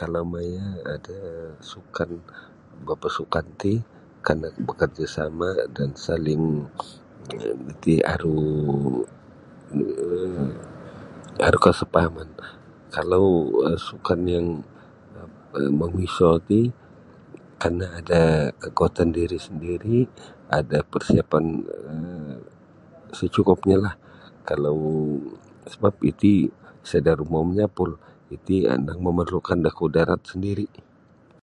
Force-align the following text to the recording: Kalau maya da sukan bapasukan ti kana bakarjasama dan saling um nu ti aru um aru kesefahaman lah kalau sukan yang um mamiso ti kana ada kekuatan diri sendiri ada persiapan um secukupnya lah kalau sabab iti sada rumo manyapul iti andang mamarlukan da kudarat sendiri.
Kalau 0.00 0.22
maya 0.32 0.66
da 1.06 1.18
sukan 1.70 2.10
bapasukan 2.88 3.46
ti 3.60 3.72
kana 4.26 4.46
bakarjasama 4.68 5.50
dan 5.76 5.90
saling 6.06 6.44
um 7.36 7.56
nu 7.64 7.72
ti 7.82 7.94
aru 8.14 8.38
um 9.76 10.48
aru 11.46 11.58
kesefahaman 11.64 12.28
lah 12.40 12.52
kalau 12.96 13.24
sukan 13.86 14.20
yang 14.34 14.46
um 15.58 15.70
mamiso 15.80 16.30
ti 16.48 16.60
kana 17.62 17.86
ada 18.00 18.22
kekuatan 18.62 19.08
diri 19.18 19.38
sendiri 19.46 19.96
ada 20.58 20.78
persiapan 20.92 21.44
um 21.90 22.34
secukupnya 23.18 23.76
lah 23.84 23.94
kalau 24.48 24.78
sabab 25.72 25.94
iti 26.10 26.34
sada 26.88 27.12
rumo 27.18 27.40
manyapul 27.48 27.92
iti 28.36 28.56
andang 28.74 28.98
mamarlukan 29.04 29.58
da 29.64 29.70
kudarat 29.78 30.18
sendiri. 30.30 30.66